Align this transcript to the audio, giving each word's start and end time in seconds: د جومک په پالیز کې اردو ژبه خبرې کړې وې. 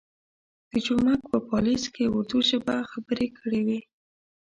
د 0.71 0.73
جومک 0.85 1.21
په 1.31 1.37
پالیز 1.49 1.83
کې 1.93 2.03
اردو 2.15 2.39
ژبه 2.49 2.75
خبرې 2.91 3.27
کړې 3.37 3.61
وې. 3.67 3.79